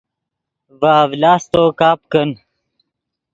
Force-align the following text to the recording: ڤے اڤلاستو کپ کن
ڤے 0.79 0.93
اڤلاستو 1.03 1.63
کپ 1.79 1.99
کن 2.11 2.29